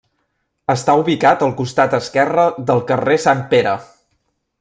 Està 0.73 0.95
ubicat 1.01 1.43
al 1.47 1.53
costat 1.59 1.93
esquerre 1.97 2.47
del 2.71 2.81
carrer 2.93 3.19
Sant 3.27 3.45
Pere. 3.53 3.75